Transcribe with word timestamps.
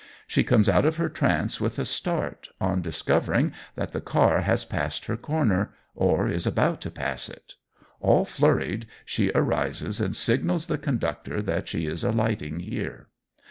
She 0.25 0.43
comes 0.43 0.67
out 0.67 0.83
of 0.83 0.95
her 0.97 1.09
trance 1.09 1.61
with 1.61 1.77
a 1.77 1.85
start 1.85 2.49
on 2.59 2.81
discovering 2.81 3.53
that 3.75 3.91
the 3.91 4.01
car 4.01 4.41
has 4.41 4.65
passed 4.65 5.05
her 5.05 5.15
corner 5.15 5.75
or 5.93 6.27
is 6.27 6.47
about 6.47 6.81
to 6.81 6.89
pass 6.89 7.29
it. 7.29 7.53
All 7.99 8.25
flurried, 8.25 8.87
she 9.05 9.31
arises 9.35 10.01
and 10.01 10.15
signals 10.15 10.65
the 10.65 10.79
conductor 10.79 11.39
that 11.43 11.67
she 11.67 11.85
is 11.85 12.03
alighting 12.03 12.61
here. 12.61 13.09